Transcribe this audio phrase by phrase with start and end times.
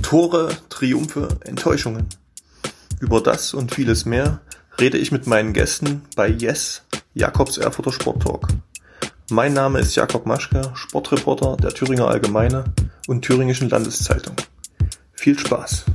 [0.00, 2.06] Tore, Triumphe, Enttäuschungen.
[3.00, 4.42] Über das und vieles mehr
[4.78, 6.82] rede ich mit meinen Gästen bei Yes,
[7.14, 8.46] Jakobs Erfurter Sporttalk.
[9.28, 12.72] Mein Name ist Jakob Maschke, Sportreporter der Thüringer Allgemeine
[13.08, 14.36] und Thüringischen Landeszeitung.
[15.12, 15.86] Viel Spaß!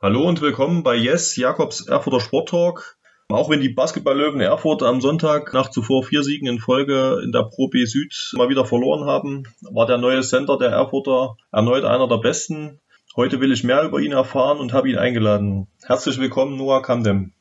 [0.00, 2.96] Hallo und willkommen bei Yes, Jakobs Erfurter Sporttalk.
[3.28, 7.42] Auch wenn die Basketballlöwen Erfurt am Sonntag nach zuvor vier Siegen in Folge in der
[7.42, 12.06] Pro B Süd mal wieder verloren haben, war der neue Center der Erfurter erneut einer
[12.06, 12.80] der besten.
[13.16, 15.66] Heute will ich mehr über ihn erfahren und habe ihn eingeladen.
[15.84, 17.32] Herzlich willkommen, Noah Kamdem.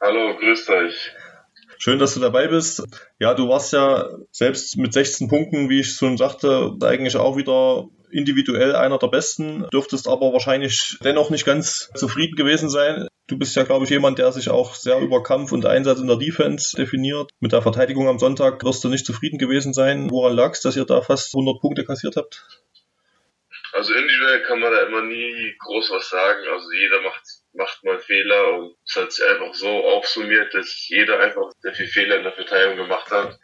[0.00, 1.12] Hallo, grüßt euch.
[1.76, 2.82] Schön, dass du dabei bist.
[3.18, 7.88] Ja, du warst ja selbst mit 16 Punkten, wie ich schon sagte, eigentlich auch wieder
[8.10, 13.08] individuell einer der besten, dürftest aber wahrscheinlich dennoch nicht ganz zufrieden gewesen sein.
[13.26, 16.06] Du bist ja, glaube ich, jemand, der sich auch sehr über Kampf und Einsatz in
[16.06, 17.30] der Defense definiert.
[17.40, 20.10] Mit der Verteidigung am Sonntag wirst du nicht zufrieden gewesen sein.
[20.10, 22.46] Woran lag es, dass ihr da fast 100 Punkte kassiert habt?
[23.72, 26.40] Also individuell kann man da immer nie groß was sagen.
[26.50, 27.22] Also jeder macht
[27.58, 31.88] macht mal Fehler und es hat sich einfach so aufsummiert, dass jeder einfach sehr viel
[31.88, 33.38] Fehler in der Verteidigung gemacht hat.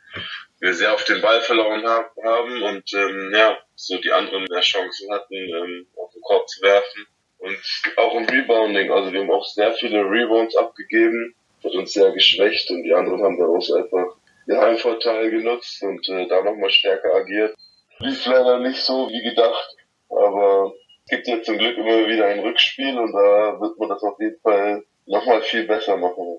[0.64, 5.12] Wir sehr auf den Ball verloren haben und ähm, ja, so die anderen mehr Chancen
[5.12, 7.06] hatten, ähm, auf den Korb zu werfen.
[7.36, 7.58] Und
[7.98, 12.70] auch im Rebounding, also wir haben auch sehr viele Rebounds abgegeben, hat uns sehr geschwächt
[12.70, 14.16] und die anderen haben daraus einfach
[14.48, 17.54] den Heimvorteil genutzt und äh, da nochmal stärker agiert.
[17.98, 19.76] Lief leider nicht so wie gedacht,
[20.08, 20.72] aber
[21.10, 24.40] gibt ja zum Glück immer wieder ein Rückspiel und da wird man das auf jeden
[24.40, 26.38] Fall nochmal viel besser machen.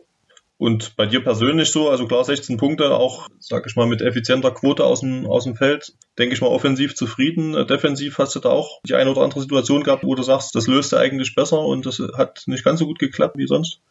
[0.58, 4.52] Und bei dir persönlich so, also klar 16 Punkte, auch, sag ich mal, mit effizienter
[4.52, 7.68] Quote aus dem, aus dem Feld, denke ich mal, offensiv zufrieden.
[7.68, 10.68] Defensiv hast du da auch die eine oder andere Situation gehabt, wo du sagst, das
[10.68, 13.82] löste eigentlich besser und das hat nicht ganz so gut geklappt wie sonst?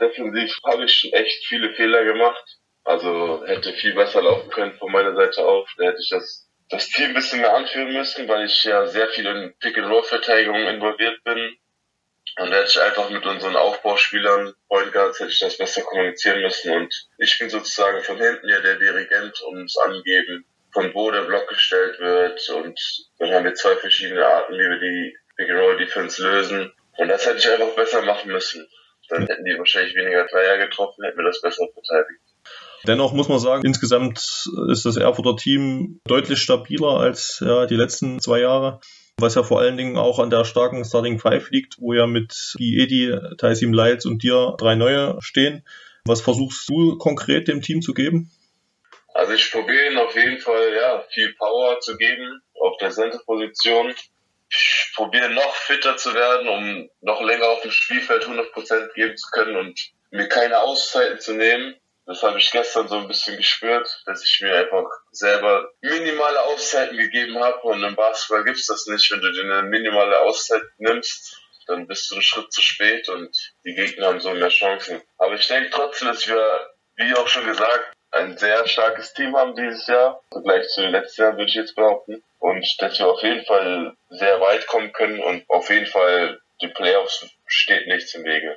[0.00, 2.58] Defensiv habe ich echt viele Fehler gemacht.
[2.84, 5.68] Also hätte viel besser laufen können von meiner Seite auf.
[5.76, 9.08] Da hätte ich das das Team ein bisschen mehr anführen müssen, weil ich ja sehr
[9.08, 11.56] viel in Pick-and-Roll-Verteidigung involviert bin.
[12.38, 16.42] Und da hätte ich einfach mit unseren Aufbauspielern, Point Guards, hätte ich das besser kommunizieren
[16.42, 16.72] müssen.
[16.72, 21.48] Und ich bin sozusagen von hinten ja der Dirigent ums Angeben, von wo der Block
[21.48, 22.48] gestellt wird.
[22.50, 22.78] Und
[23.18, 26.72] dann haben wir zwei verschiedene Arten, wie wir die Pick-and-Roll-Defense lösen.
[26.98, 28.68] Und das hätte ich einfach besser machen müssen.
[29.08, 32.20] Dann hätten die wahrscheinlich weniger Dreier getroffen, hätten wir das besser verteidigt.
[32.86, 34.18] Dennoch muss man sagen, insgesamt
[34.70, 38.80] ist das Erfurter Team deutlich stabiler als ja, die letzten zwei Jahre.
[39.18, 42.54] Was ja vor allen Dingen auch an der starken Starting Five liegt, wo ja mit
[42.58, 45.66] Edi, Taisim Leitz und dir drei neue stehen.
[46.04, 48.30] Was versuchst du konkret dem Team zu geben?
[49.14, 53.94] Also ich probiere ihnen auf jeden Fall ja, viel Power zu geben auf der Center-Position.
[54.50, 59.30] Ich probiere noch fitter zu werden, um noch länger auf dem Spielfeld 100% geben zu
[59.32, 61.74] können und mir keine Auszeiten zu nehmen.
[62.06, 66.96] Das habe ich gestern so ein bisschen gespürt, dass ich mir einfach selber minimale Auszeiten
[66.96, 67.60] gegeben habe.
[67.62, 69.10] Und im Basketball gibt's das nicht.
[69.10, 71.36] Wenn du dir eine minimale Auszeit nimmst,
[71.66, 75.02] dann bist du einen Schritt zu spät und die Gegner haben so mehr Chancen.
[75.18, 79.56] Aber ich denke trotzdem, dass wir, wie auch schon gesagt, ein sehr starkes Team haben
[79.56, 80.22] dieses Jahr.
[80.30, 82.22] Im Vergleich zu den letzten Jahren würde ich jetzt behaupten.
[82.38, 86.68] Und dass wir auf jeden Fall sehr weit kommen können und auf jeden Fall die
[86.68, 88.56] Playoffs steht nichts im Wege.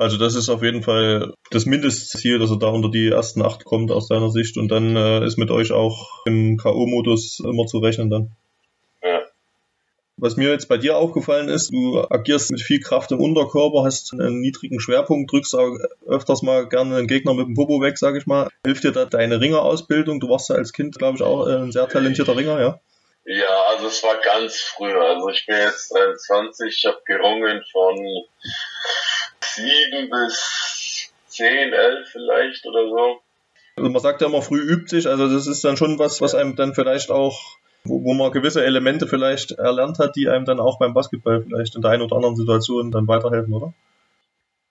[0.00, 3.66] Also das ist auf jeden Fall das Mindestziel, dass er da unter die ersten acht
[3.66, 7.80] kommt aus deiner Sicht und dann äh, ist mit euch auch im K.O.-Modus immer zu
[7.80, 8.30] rechnen dann.
[9.02, 9.20] Ja.
[10.16, 14.14] Was mir jetzt bei dir aufgefallen ist, du agierst mit viel Kraft im Unterkörper, hast
[14.14, 18.16] einen niedrigen Schwerpunkt, drückst auch öfters mal gerne einen Gegner mit dem Popo weg, sag
[18.16, 18.48] ich mal.
[18.64, 20.18] Hilft dir da deine Ringerausbildung?
[20.18, 22.80] Du warst ja als Kind, glaube ich, auch ein sehr talentierter Ringer, ja?
[23.26, 24.98] Ja, also es war ganz früher.
[24.98, 27.98] Also ich bin jetzt 23, ich habe gerungen von
[29.60, 33.20] sieben bis zehn, elf vielleicht oder so.
[33.76, 36.34] Also man sagt ja immer, früh übt sich, also das ist dann schon was, was
[36.34, 37.40] einem dann vielleicht auch,
[37.84, 41.76] wo, wo man gewisse Elemente vielleicht erlernt hat, die einem dann auch beim Basketball vielleicht
[41.76, 43.72] in der einen oder anderen Situation dann weiterhelfen, oder?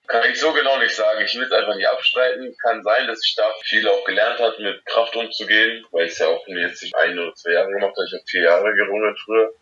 [0.09, 1.23] Kann ich so genau nicht sagen.
[1.23, 2.55] Ich will es einfach nicht abstreiten.
[2.63, 6.17] Kann sein, dass ich da viel auch gelernt habe, mit Kraft umzugehen, weil ich es
[6.17, 8.07] ja auch jetzt nicht ein oder zwei Jahre gemacht habe.
[8.07, 9.53] Ich habe vier Jahre gerungen früher.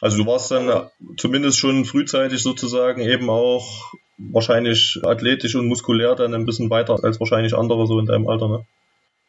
[0.00, 6.34] Also du warst dann zumindest schon frühzeitig sozusagen eben auch wahrscheinlich athletisch und muskulär dann
[6.34, 8.66] ein bisschen weiter als wahrscheinlich andere so in deinem Alter, ne?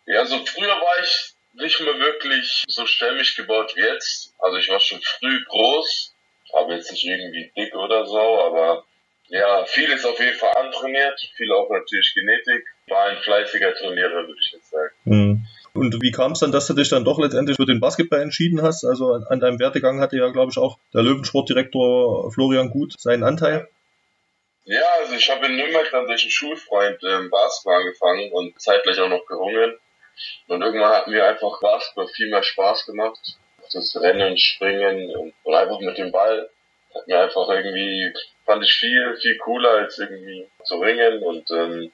[0.05, 4.33] Ja, also früher war ich nicht mehr wirklich so stämmig gebaut wie jetzt.
[4.39, 6.13] Also ich war schon früh groß,
[6.53, 8.83] aber jetzt nicht irgendwie dick oder so, aber
[9.29, 12.65] ja, viel ist auf jeden Fall antrainiert, viel auch natürlich Genetik.
[12.87, 14.93] War ein fleißiger Turnierer, würde ich jetzt sagen.
[15.05, 15.45] Mhm.
[15.73, 18.61] Und wie kam es dann, dass du dich dann doch letztendlich für den Basketball entschieden
[18.61, 18.83] hast?
[18.83, 23.67] Also an deinem Werdegang hatte ja, glaube ich, auch der Löwensportdirektor Florian Gut seinen Anteil.
[24.65, 28.99] Ja, also ich habe in Nürnberg dann durch einen Schulfreund ähm, Basketball angefangen und zeitgleich
[28.99, 29.77] auch noch gerungen.
[30.47, 33.19] Und irgendwann hat mir einfach Basketball viel mehr Spaß gemacht.
[33.73, 36.49] Das Rennen, Springen und, und einfach mit dem Ball
[36.93, 38.13] hat mir einfach irgendwie,
[38.45, 41.91] fand ich viel, viel cooler als irgendwie zu ringen und ähm,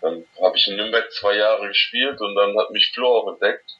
[0.00, 3.78] dann habe ich in Nürnberg zwei Jahre gespielt und dann hat mich Flo auch entdeckt.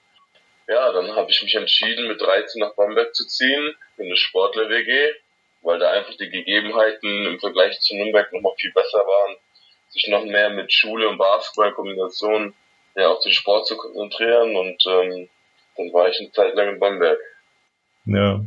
[0.66, 5.12] Ja, dann habe ich mich entschieden, mit 13 nach Bamberg zu ziehen, in eine Sportler-WG,
[5.66, 9.36] weil da einfach die Gegebenheiten im Vergleich zu Nürnberg nochmal viel besser waren,
[9.88, 12.54] sich noch mehr mit Schule und Basketball in Kombination
[12.94, 15.28] ja, auf den Sport zu konzentrieren und ähm,
[15.76, 17.18] dann war ich eine Zeit lang in Bamberg.
[18.06, 18.40] Ja,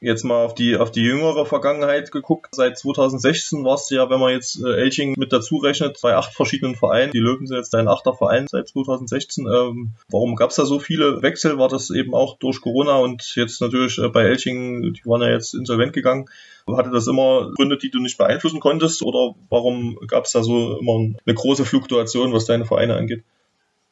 [0.00, 2.54] jetzt mal auf die, auf die jüngere Vergangenheit geguckt.
[2.54, 6.34] Seit 2016 warst du ja, wenn man jetzt äh, Elching mit dazu rechnet, bei acht
[6.34, 7.12] verschiedenen Vereinen.
[7.12, 9.46] Die Löwen sind jetzt dein achter Verein seit 2016.
[9.46, 11.58] Ähm, warum gab es da so viele Wechsel?
[11.58, 15.30] War das eben auch durch Corona und jetzt natürlich äh, bei Elching, die waren ja
[15.30, 16.28] jetzt insolvent gegangen.
[16.68, 19.02] Hatte das immer Gründe, die du nicht beeinflussen konntest?
[19.02, 23.22] Oder warum gab es da so immer eine große Fluktuation, was deine Vereine angeht?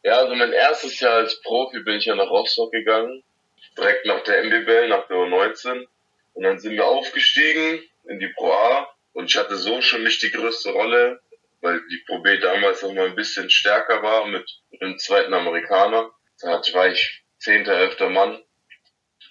[0.02, 3.22] Ja, also mein erstes Jahr als Profi bin ich ja nach Rostock geganang
[3.76, 5.86] direkt nach der MBBL, nach der U19.
[6.34, 10.22] Und dann sind wir aufgestiegen in die Pro A und ich hatte so schon nicht
[10.22, 11.20] die größte Rolle,
[11.60, 14.48] weil die Pro B damals noch mal ein bisschen stärker war mit
[14.80, 16.10] dem zweiten Amerikaner.
[16.40, 18.42] Da war ich zehnter, elfter Mann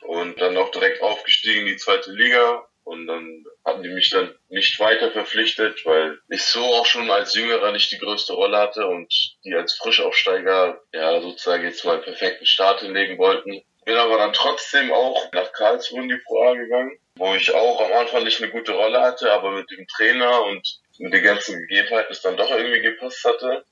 [0.02, 4.36] und dann auch direkt aufgestiegen in die zweite Liga und dann hatten die mich dann
[4.50, 8.88] nicht weiter verpflichtet, weil ich so auch schon als Jüngerer nicht die größte Rolle hatte
[8.88, 9.14] und
[9.46, 13.64] die als Frischaufsteiger ja sozusagen jetzt mal einen perfekten Start hinlegen wollten.
[13.86, 17.82] Bin aber dann trotzdem auch nach Karlsruhe in die Pro A gegangen, wo ich auch
[17.82, 21.60] am Anfang nicht eine gute Rolle hatte, aber mit dem Trainer und mit den ganzen
[21.60, 23.66] Gegebenheiten es dann doch irgendwie gepasst hatte.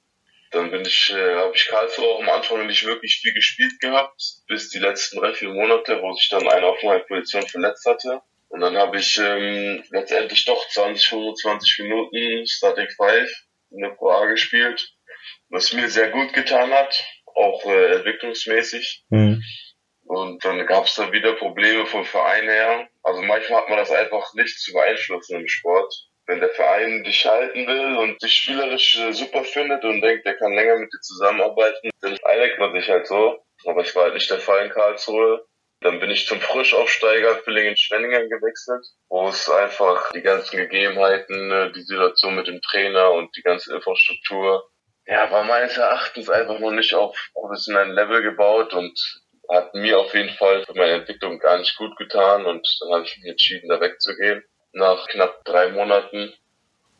[0.52, 4.22] Dann bin ich, äh, habe ich Karlsruhe auch am Anfang nicht wirklich viel gespielt gehabt,
[4.48, 8.22] bis die letzten drei, vier Monate, wo sich dann einer auf Position verletzt hatte.
[8.50, 13.32] Und dann habe ich ähm, letztendlich doch 20, 25 Minuten Static 5
[13.72, 14.94] in der Pro A gespielt,
[15.50, 17.02] was mir sehr gut getan hat,
[17.34, 19.06] auch äh, entwicklungsmäßig.
[19.10, 19.42] Mhm.
[20.12, 22.86] Und dann gab es da wieder Probleme vom Verein her.
[23.02, 25.94] Also manchmal hat man das einfach nicht zu beeinflussen im Sport.
[26.26, 30.36] Wenn der Verein dich halten will und dich spielerisch äh, super findet und denkt, der
[30.36, 33.42] kann länger mit dir zusammenarbeiten, dann einigt man sich halt so.
[33.66, 35.46] Aber es war halt nicht der Fall in Karlsruhe.
[35.80, 41.84] Dann bin ich zum Frischaufsteiger Villingen-Schwenningen gewechselt, wo es einfach die ganzen Gegebenheiten, äh, die
[41.84, 44.70] Situation mit dem Trainer und die ganze Infrastruktur,
[45.06, 49.00] ja, war meines Erachtens einfach noch nicht auf professionellen Level gebaut und
[49.50, 53.04] hat mir auf jeden Fall für meine Entwicklung gar nicht gut getan und dann habe
[53.04, 54.44] ich mich entschieden, da wegzugehen.
[54.74, 56.34] Nach knapp drei Monaten,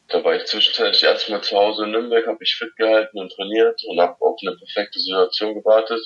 [0.10, 3.82] da war ich zwischenzeitlich erstmal zu Hause in Nürnberg, habe mich fit gehalten und trainiert
[3.86, 6.02] und habe auf eine perfekte Situation gewartet.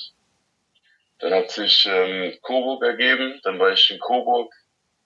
[1.18, 4.52] Dann hat sich ähm, Coburg ergeben, dann war ich in Coburg,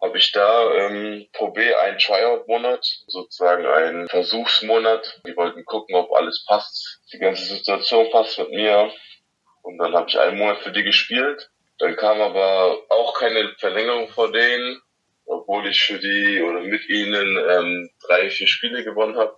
[0.03, 5.21] habe ich da ähm, Pro B einen Tryout-Monat, sozusagen einen Versuchsmonat.
[5.27, 8.91] Die wollten gucken, ob alles passt, die ganze Situation passt mit mir,
[9.63, 11.51] und dann habe ich einen Monat für die gespielt.
[11.79, 14.81] Dann kam aber auch keine Verlängerung vor denen,
[15.27, 19.37] obwohl ich für die oder mit ihnen ähm, drei, vier Spiele gewonnen habe.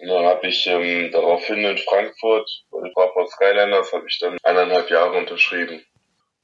[0.00, 4.38] Und dann habe ich ähm, daraufhin in Frankfurt bei den Fraport Skyliners habe ich dann
[4.42, 5.82] eineinhalb Jahre unterschrieben.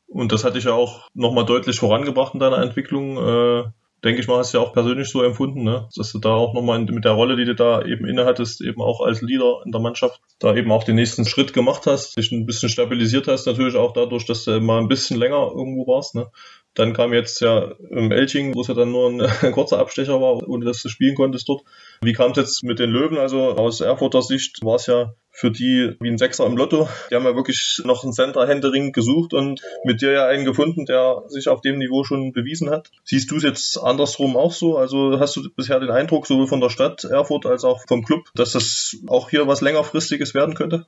[0.06, 3.16] Und das hatte ich ja auch nochmal deutlich vorangebracht in deiner Entwicklung.
[3.16, 5.88] Äh denke ich mal, hast du ja auch persönlich so empfunden, ne?
[5.96, 9.00] dass du da auch nochmal mit der Rolle, die du da eben innehattest, eben auch
[9.00, 12.44] als Leader in der Mannschaft, da eben auch den nächsten Schritt gemacht hast, dich ein
[12.44, 16.14] bisschen stabilisiert hast, natürlich auch dadurch, dass du mal ein bisschen länger irgendwo warst.
[16.14, 16.30] Ne?
[16.74, 19.08] Dann kam jetzt ja im Elching, wo es ja dann nur
[19.42, 21.62] ein, kurzer Abstecher war, ohne dass du spielen konntest dort.
[22.02, 23.18] Wie kam es jetzt mit den Löwen?
[23.18, 26.88] Also aus Erfurter Sicht war es ja für die wie ein Sechser im Lotto.
[27.10, 31.24] Die haben ja wirklich noch einen Center-Händering gesucht und mit dir ja einen gefunden, der
[31.28, 32.90] sich auf dem Niveau schon bewiesen hat.
[33.02, 34.76] Siehst du es jetzt andersrum auch so?
[34.78, 38.30] Also hast du bisher den Eindruck, sowohl von der Stadt Erfurt als auch vom Club,
[38.34, 40.86] dass das auch hier was längerfristiges werden könnte?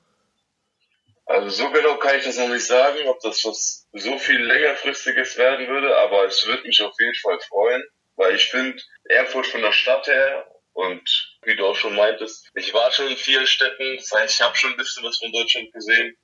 [1.26, 5.36] Also so genau kann ich das noch nicht sagen, ob das was so viel längerfristiges
[5.36, 7.82] werden würde, aber es würde mich auf jeden Fall freuen,
[8.14, 12.72] weil ich finde, Erfurt von der Stadt her und wie du auch schon meintest, ich
[12.72, 15.72] war schon in vielen Städten, das heißt, ich habe schon ein bisschen was von Deutschland
[15.72, 16.16] gesehen.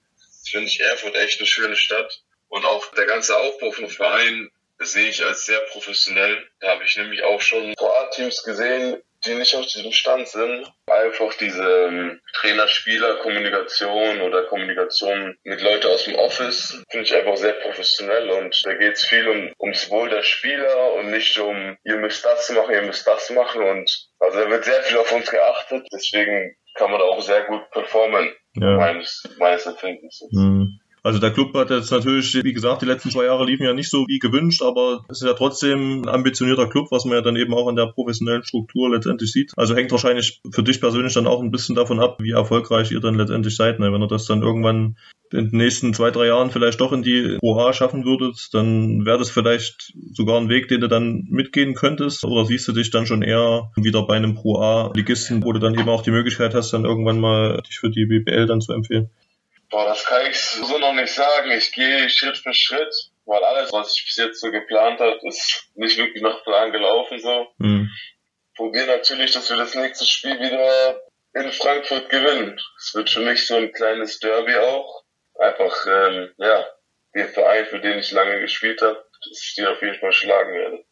[0.45, 5.09] Ich finde Erfurt echt eine schöne Stadt und auch der ganze Aufbau vom Verein sehe
[5.09, 6.49] ich als sehr professionell.
[6.61, 10.71] Da habe ich nämlich auch schon Pro-A-Teams gesehen, die nicht auf diesem Stand sind.
[10.87, 17.55] Einfach diese ähm, Trainer-Spieler-Kommunikation oder Kommunikation mit Leuten aus dem Office finde ich einfach sehr
[17.55, 21.97] professionell und da geht es viel um, ums Wohl der Spieler und nicht um, ihr
[21.97, 25.31] müsst das machen, ihr müsst das machen und also da wird sehr viel auf uns
[25.31, 28.76] geachtet, deswegen kann man auch sehr gut performen, ja.
[28.76, 30.23] meines, meines Empfindens.
[30.31, 30.81] Mhm.
[31.05, 33.91] Also der Club hat jetzt natürlich, wie gesagt, die letzten zwei Jahre liefen ja nicht
[33.91, 37.35] so wie gewünscht, aber es ist ja trotzdem ein ambitionierter Club, was man ja dann
[37.35, 39.53] eben auch in der professionellen Struktur letztendlich sieht.
[39.57, 43.01] Also hängt wahrscheinlich für dich persönlich dann auch ein bisschen davon ab, wie erfolgreich ihr
[43.01, 43.81] dann letztendlich seid.
[43.81, 43.93] Ne?
[43.93, 44.97] Wenn ihr das dann irgendwann
[45.33, 49.05] in den nächsten zwei, drei Jahren vielleicht doch in die Pro A schaffen würdet, dann
[49.05, 52.25] wäre das vielleicht sogar ein Weg, den du dann mitgehen könntest.
[52.25, 55.75] Oder siehst du dich dann schon eher wieder bei einem Pro A-Ligisten, wo du dann
[55.75, 59.11] eben auch die Möglichkeit hast, dann irgendwann mal dich für die BBL dann zu empfehlen?
[59.73, 61.50] Boah, das kann ich so noch nicht sagen.
[61.50, 65.71] Ich gehe Schritt für Schritt, weil alles, was ich bis jetzt so geplant habe, ist
[65.75, 67.49] nicht wirklich nach Plan gelaufen so.
[67.57, 67.88] Mhm.
[68.55, 71.00] Probiere natürlich, dass wir das nächste Spiel wieder
[71.33, 72.61] in Frankfurt gewinnen.
[72.79, 75.05] Es wird für mich so ein kleines Derby auch.
[75.38, 76.67] Einfach, ähm, ja,
[77.14, 80.52] der Verein, für den ich lange gespielt habe, dass ich den auf jeden Fall schlagen
[80.52, 80.85] werde.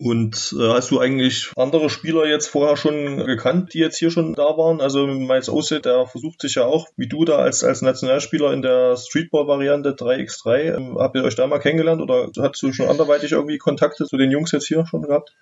[0.00, 4.34] Und äh, hast du eigentlich andere Spieler jetzt vorher schon gekannt, die jetzt hier schon
[4.34, 4.80] da waren?
[4.80, 8.62] Also Miles Ose, der versucht sich ja auch, wie du da als, als Nationalspieler in
[8.62, 10.76] der Streetball-Variante 3x3.
[10.76, 14.16] Ähm, habt ihr euch da mal kennengelernt oder hast du schon anderweitig irgendwie Kontakte zu
[14.16, 15.34] den Jungs jetzt hier schon gehabt?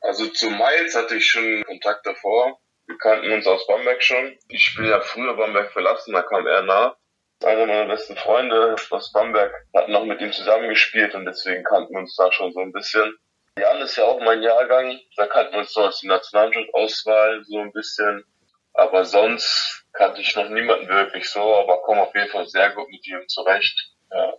[0.00, 2.58] Also zu Miles hatte ich schon Kontakt davor.
[2.86, 4.38] Wir kannten uns aus Bamberg schon.
[4.48, 6.96] Ich spiele ja früher Bamberg verlassen, da kam er nach.
[7.44, 12.00] Einer meiner besten Freunde aus Bamberg hat noch mit ihm zusammengespielt und deswegen kannten wir
[12.00, 13.14] uns da schon so ein bisschen.
[13.58, 17.58] Jan ist ja auch mein Jahrgang, da kannten wir uns so als die Nationalmannschaftauswahl so
[17.58, 18.24] ein bisschen.
[18.74, 22.88] Aber sonst kannte ich noch niemanden wirklich so, aber komme auf jeden Fall sehr gut
[22.90, 23.90] mit ihm zurecht.
[24.12, 24.34] Ja.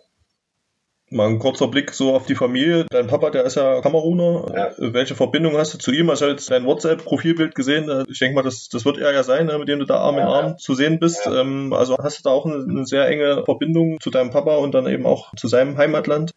[1.12, 2.86] Mal ein kurzer Blick so auf die Familie.
[2.88, 4.46] Dein Papa, der ist ja Kameruner.
[4.54, 4.70] Ja.
[4.78, 6.08] Welche Verbindung hast du zu ihm?
[6.08, 8.06] Also, ich habe jetzt dein WhatsApp-Profilbild gesehen.
[8.08, 10.18] Ich denke mal, das, das wird er ja sein, ne, mit dem du da Arm
[10.18, 11.26] in Arm zu sehen bist.
[11.26, 11.40] Ja.
[11.40, 14.72] Ähm, also hast du da auch eine, eine, sehr enge Verbindung zu deinem Papa und
[14.72, 16.30] dann eben auch zu seinem Heimatland?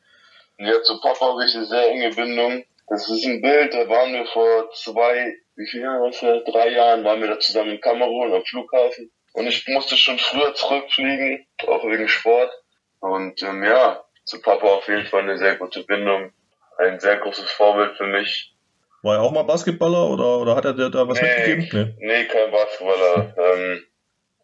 [0.58, 2.64] Ja, zu Papa habe ich eine sehr enge Bindung.
[2.88, 7.04] Das ist ein Bild, da waren wir vor zwei, wie viel Jahren, was drei Jahren,
[7.04, 9.12] waren wir da zusammen in Kamerun am Flughafen.
[9.34, 12.52] Und ich musste schon früher zurückfliegen, auch wegen Sport.
[13.00, 16.32] Und ähm, ja, zu Papa auf jeden Fall eine sehr gute Bindung.
[16.78, 18.54] Ein sehr großes Vorbild für mich.
[19.02, 21.96] War er auch mal Basketballer oder, oder hat er dir da was nee, mitgegeben?
[22.00, 22.06] Nee.
[22.08, 23.36] nee, kein Basketballer.
[23.38, 23.84] ähm,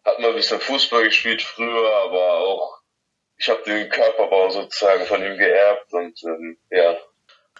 [0.04, 2.80] hat mal ein bisschen Fußball gespielt früher, aber auch
[3.38, 6.96] ich habe den Körperbau sozusagen von ihm geerbt und ähm, ja,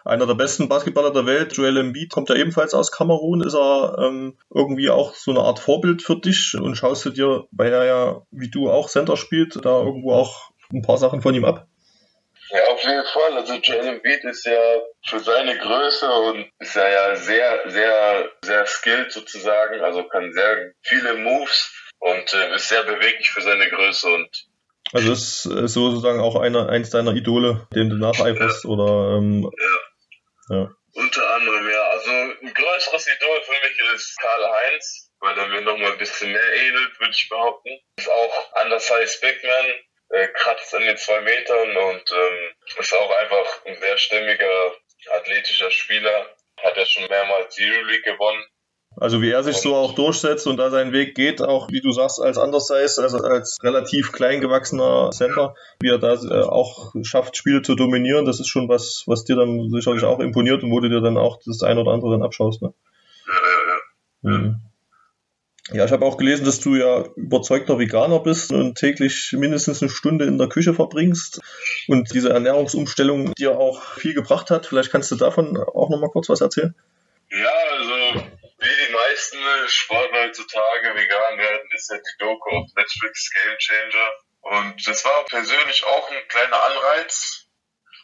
[0.04, 3.42] einer der besten Basketballer der Welt, Joel Embiid, kommt ja ebenfalls aus Kamerun.
[3.42, 6.54] Ist er ähm, irgendwie auch so eine Art Vorbild für dich?
[6.60, 10.50] Und schaust du dir, weil er ja, wie du auch Center spielt, da irgendwo auch
[10.72, 11.66] ein paar Sachen von ihm ab?
[12.50, 13.38] Ja, auf jeden Fall.
[13.38, 14.58] Also Joel Embiid ist ja
[15.06, 19.80] für seine Größe und ist ja, ja sehr, sehr, sehr skilled sozusagen.
[19.82, 24.46] Also kann sehr viele Moves und äh, ist sehr beweglich für seine Größe und
[24.92, 28.70] also ist sozusagen auch einer, eins deiner Idole, dem du nacheiferst ja.
[28.70, 29.68] oder ähm, ja.
[30.94, 31.82] Unter anderem, ja.
[31.90, 36.52] Also ein größeres Idol für mich ist Karl-Heinz, weil er mir nochmal ein bisschen mehr
[36.52, 37.70] ähnelt, würde ich behaupten.
[37.96, 39.74] Ist auch undersized Big Man,
[40.10, 44.74] äh, kratzt an den zwei Metern und ähm, ist auch einfach ein sehr stämmiger,
[45.12, 46.36] athletischer Spieler.
[46.62, 48.44] Hat ja schon mehrmals die Euroleague gewonnen.
[48.96, 51.92] Also wie er sich so auch durchsetzt und da seinen Weg geht, auch wie du
[51.92, 57.36] sagst, als Undersize, also als relativ klein gewachsener Center, wie er da äh, auch schafft,
[57.36, 60.80] Spiele zu dominieren, das ist schon was, was dir dann sicherlich auch imponiert und wo
[60.80, 62.62] du dir dann auch das ein oder andere dann abschaust.
[62.62, 62.74] Ne?
[63.26, 64.38] Ja, ja, ja.
[64.38, 64.60] Mhm.
[65.72, 69.90] Ja, ich habe auch gelesen, dass du ja überzeugter Veganer bist und täglich mindestens eine
[69.90, 71.40] Stunde in der Küche verbringst
[71.86, 74.66] und diese Ernährungsumstellung dir auch viel gebracht hat.
[74.66, 76.74] Vielleicht kannst du davon auch nochmal kurz was erzählen?
[77.30, 77.36] Ja,
[79.20, 84.12] meisten Sportler heutzutage vegan werden, ist ja die Doku auf Netflix Game Changer.
[84.40, 87.46] Und das war persönlich auch ein kleiner Anreiz.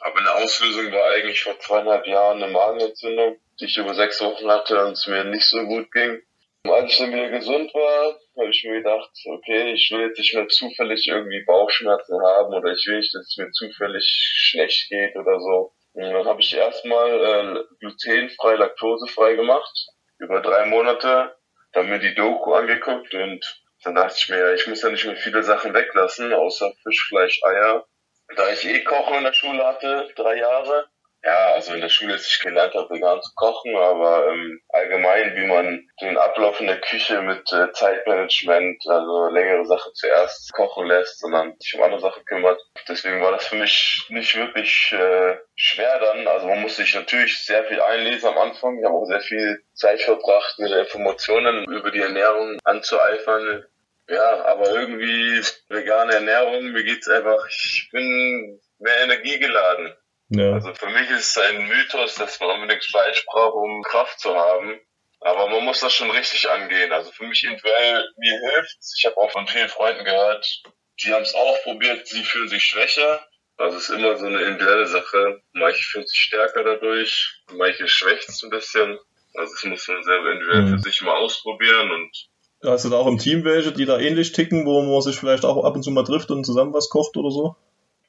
[0.00, 4.50] Aber eine Auslösung war eigentlich vor zweieinhalb Jahren eine Magenentzündung, die ich über sechs Wochen
[4.50, 6.20] hatte und es mir nicht so gut ging.
[6.64, 10.18] Und als ich dann wieder gesund war, habe ich mir gedacht, okay, ich will jetzt
[10.18, 14.90] nicht mehr zufällig irgendwie Bauchschmerzen haben oder ich will nicht, dass es mir zufällig schlecht
[14.90, 15.72] geht oder so.
[15.94, 21.36] Und dann habe ich erstmal äh, glutenfrei, laktosefrei gemacht über drei Monate,
[21.72, 25.16] dann mir die Doku angeguckt und dann dachte ich mir, ich muss ja nicht mehr
[25.16, 27.86] viele Sachen weglassen, außer Fisch, Fleisch, Eier.
[28.34, 30.88] Da ich eh Kochen in der Schule hatte, drei Jahre,
[31.26, 35.34] ja, also in der Schule ist ich gelernt habe, vegan zu kochen, aber ähm, allgemein,
[35.34, 40.86] wie man den Ablauf in der Küche mit äh, Zeitmanagement, also längere Sachen zuerst kochen
[40.86, 42.60] lässt, sondern sich um andere Sachen kümmert.
[43.06, 46.26] Deswegen war das für mich nicht wirklich äh, schwer dann.
[46.26, 48.80] Also man musste sich natürlich sehr viel einlesen am Anfang.
[48.80, 53.64] Ich habe auch sehr viel Zeit verbracht, mir Informationen über die Ernährung anzueifern.
[54.08, 59.94] Ja, aber irgendwie vegane Ernährung, mir geht's einfach, ich bin mehr energiegeladen.
[60.30, 60.54] Ja.
[60.54, 64.34] Also für mich ist es ein Mythos, dass man unbedingt Fleisch braucht, um Kraft zu
[64.34, 64.80] haben.
[65.20, 66.90] Aber man muss das schon richtig angehen.
[66.90, 70.62] Also für mich individuell, mir hilft Ich habe auch von vielen Freunden gehört,
[71.02, 73.26] die haben es auch probiert, sie fühlen sich schwächer.
[73.58, 75.40] Also es ist immer so eine individuelle Sache.
[75.52, 78.98] Manche fühlen sich stärker dadurch, manche schwächt es ein bisschen.
[79.34, 80.76] Also das muss man selber individuell mhm.
[80.76, 82.28] für sich mal ausprobieren und
[82.64, 85.44] Hast du da auch im Team welche, die da ähnlich ticken, wo man sich vielleicht
[85.44, 87.54] auch ab und zu mal trifft und zusammen was kocht oder so?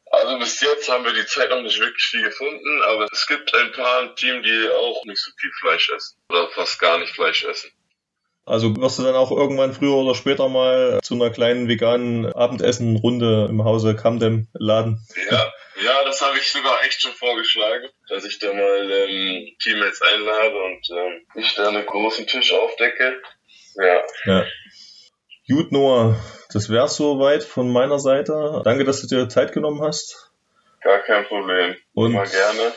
[0.10, 3.54] Also bis jetzt haben wir die Zeit noch nicht wirklich viel gefunden, aber es gibt
[3.54, 7.14] ein paar im Team, die auch nicht so viel Fleisch essen oder fast gar nicht
[7.14, 7.72] Fleisch essen.
[8.48, 13.48] Also wirst du dann auch irgendwann früher oder später mal zu einer kleinen veganen Abendessen-Runde
[13.50, 15.06] im Hause Camden laden?
[15.30, 15.52] Ja,
[15.84, 20.56] ja, das habe ich sogar echt schon vorgeschlagen, dass ich da mal ähm, Teammates einlade
[20.56, 23.22] und ähm, ich da einen großen Tisch aufdecke.
[23.76, 24.04] Ja.
[24.26, 24.46] ja.
[25.50, 26.16] Gut, Noah,
[26.54, 28.62] das wär's soweit von meiner Seite.
[28.64, 30.32] Danke, dass du dir Zeit genommen hast.
[30.82, 31.76] Gar kein Problem.
[31.94, 32.74] Und Mal gerne.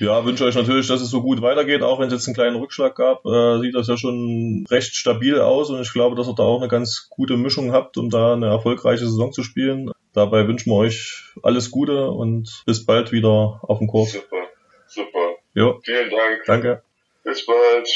[0.00, 2.56] Ja, wünsche euch natürlich, dass es so gut weitergeht, auch wenn es jetzt einen kleinen
[2.56, 3.26] Rückschlag gab.
[3.26, 6.58] Äh, sieht das ja schon recht stabil aus und ich glaube, dass ihr da auch
[6.58, 9.90] eine ganz gute Mischung habt, um da eine erfolgreiche Saison zu spielen.
[10.14, 14.12] Dabei wünschen wir euch alles Gute und bis bald wieder auf dem Kurs.
[14.12, 14.48] Super,
[14.86, 15.34] super.
[15.52, 15.78] Jo.
[15.84, 16.44] Vielen Dank.
[16.46, 16.82] Danke.
[17.22, 17.88] Bis bald.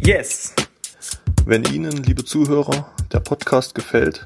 [0.00, 0.54] Yes!
[1.44, 4.24] Wenn Ihnen, liebe Zuhörer, der Podcast gefällt,